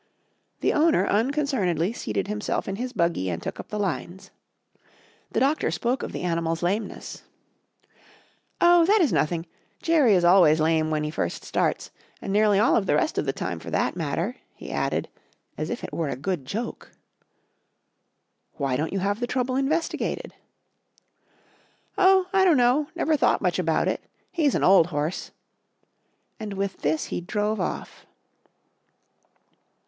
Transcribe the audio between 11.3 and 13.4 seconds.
starts, and nearly all the rest of the